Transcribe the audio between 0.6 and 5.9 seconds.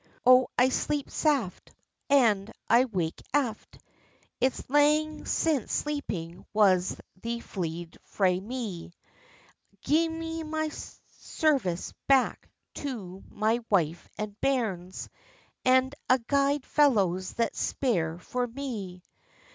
sleep saft, and I wake aft, It's lang since